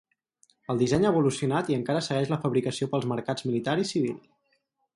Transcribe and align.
El 0.73 0.79
disseny 0.81 1.05
ha 1.05 1.11
evolucionat 1.15 1.69
i 1.73 1.77
encara 1.79 2.01
segueix 2.07 2.31
la 2.33 2.41
fabricació 2.45 2.89
pels 2.95 3.07
mercats 3.15 3.47
militar 3.51 3.77
i 3.83 3.87
civil. 3.95 4.19